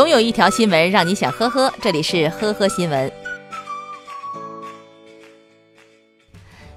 [0.00, 3.12] 总有一条新闻让你想呵呵，这里是呵呵新闻。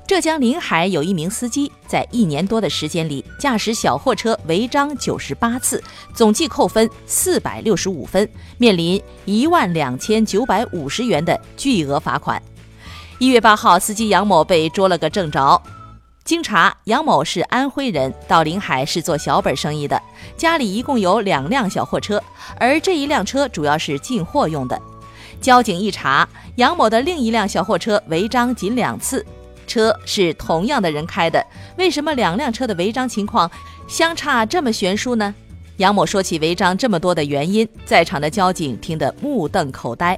[0.05, 5.81] 浙江临海有一名司机，在一年多的时间里，驾驶小货车违章九十八次，
[6.13, 12.43] 总计扣分四百六十五分，面临一万两千九百五十元的巨额罚款。
[13.19, 15.61] 一月八号，司机杨某被捉了个正着。
[16.25, 20.01] 经查，杨某是安徽人，到临海是做小本生意的，
[20.37, 22.21] 家里一共有两辆小货车，
[22.57, 24.81] 而这一辆车主要是进货用的。
[25.41, 29.25] 交警一查，杨某的另一辆小货车违章仅两次，
[29.67, 31.45] 车是同样的人开的，
[31.77, 33.51] 为什么两辆车的违章情况
[33.85, 35.35] 相差这么悬殊呢？
[35.77, 40.17] 杨某说起违章这么多的原因，在场的交警听得目瞪口呆。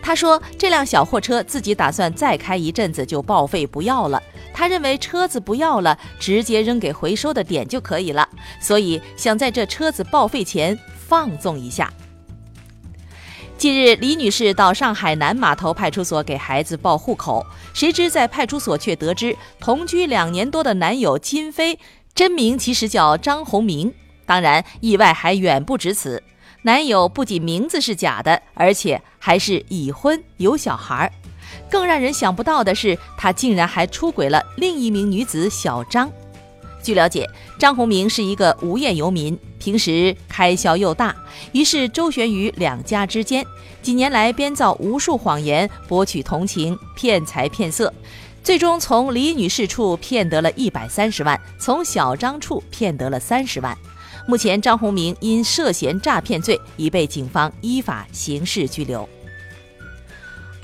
[0.00, 4.20] 他说：“这辆小货车自己打算再开一阵子就报废不要了。
[4.56, 8.26] 他认为车子不要了，直接扔给回收的点就可以了，
[8.58, 11.92] 所以想在这车子报废前放纵一下。”
[13.58, 21.78] 近日，李女士到上海南码头派出所给孩子报户口，谁知在派出所却得知同居两年多的男友金飞
[22.14, 23.92] 真名其实叫张洪明。
[24.24, 26.22] 当然，意外还远不止此。
[26.62, 31.12] 男友不仅名字是假的，而且还是已婚有小孩儿。
[31.70, 36.10] 更让人想不到的是，他竟然还出轨了另一名女子小张。
[36.82, 37.28] 据了解，
[37.58, 41.14] 张宏明是一个无业游民，平时开销又大，
[41.50, 43.44] 于是周旋于两家之间。
[43.82, 47.92] 几年来，编造无数谎言，博取同情，骗财骗色，
[48.44, 53.76] 最终从李女士处骗得了一百三十万，从小张处骗得了三十万。
[54.28, 59.08] 目前，张宏明因涉嫌诈骗罪已被警方依法刑事拘留。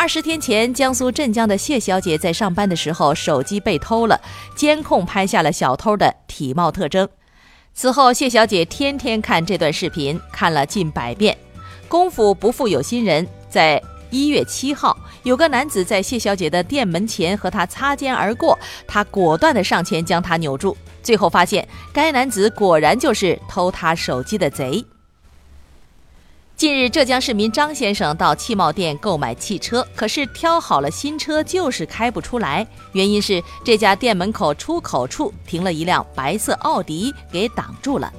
[0.02, 4.20] 二十天前，江苏镇江的谢小姐在上班的时候，手机被偷了，
[4.56, 7.08] 监控拍下了小偷的体貌特征。
[7.72, 11.38] 此后，谢小姐天天看这段视频，看了近百遍。
[11.86, 13.80] 功夫不负有心人，在
[14.10, 18.58] 一月七号，有个男子在谢小姐的店门前和她擦肩而过，
[18.88, 20.76] 她果断地上前将他扭住。
[21.00, 24.84] 最后发现，该男子果然就是偷她手机的贼。
[26.62, 38.12] 近日，浙江市民张先生到汽贸店购买汽车，可是挑好了新车就是开不出来，原因是这家店门口出口处停了一辆白色奥迪，给挡住了。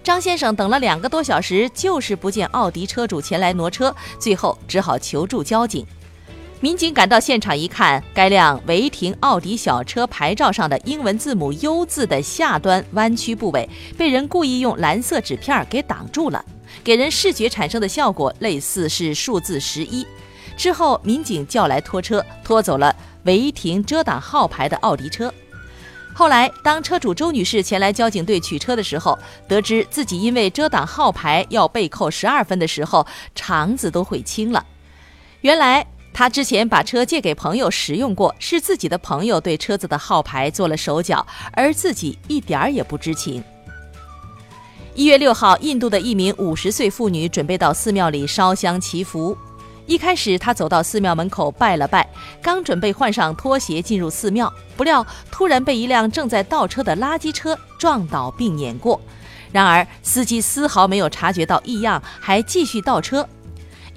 [0.00, 5.84] 张先生等了两个多小时，就是不见奥迪车主前来挪车，最后只好求助交警。
[6.60, 16.44] 民警赶到现场一看，该辆违停奥迪小车牌照上的英文字母 U 字的下端弯曲部位，被人故意用蓝色纸片给挡住了，
[16.82, 20.04] 给人视觉产生的效果类似是数字十一。
[20.56, 25.32] 之后，民警叫来拖车，拖走了违停遮挡号牌的奥迪车。
[26.12, 34.66] 后来，当车主周女士前来交警队取车的时候，得知自己因为遮挡号牌要被扣十二分的时候，肠子都悔青了。
[35.42, 35.86] 原来。
[36.18, 43.40] 他之前把车借给朋友使用过，是自己的朋友对车子的号牌做了手脚，而自己一点儿也不知情。
[44.96, 49.38] 一月六号，印度的一名五十岁妇女准备到寺庙里烧香祈福。
[49.86, 52.10] 一开始，她走到寺庙门口拜了拜，
[52.42, 59.00] 刚准备换上拖鞋进入寺庙，不料突然被一辆正在倒车的垃圾车撞倒并碾过。
[59.52, 63.24] 然而，司机丝毫没有察觉到异样，还继续倒车。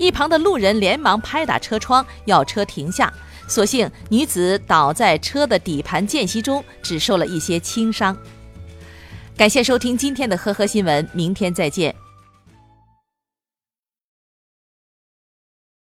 [0.02, 3.14] 一旁的路人连忙拍打车窗，要车停下。
[3.48, 8.18] 所幸女子倒在车的底盘间隙中，只受了一些轻伤。
[9.38, 11.94] 感谢收听今天的呵呵新闻，明天再见。